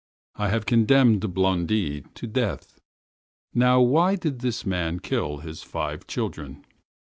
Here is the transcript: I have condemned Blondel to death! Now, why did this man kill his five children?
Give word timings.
I 0.35 0.49
have 0.49 0.65
condemned 0.65 1.31
Blondel 1.35 2.01
to 2.15 2.25
death! 2.25 2.79
Now, 3.53 3.81
why 3.81 4.15
did 4.15 4.39
this 4.39 4.65
man 4.65 4.99
kill 4.99 5.37
his 5.41 5.61
five 5.61 6.07
children? 6.07 6.65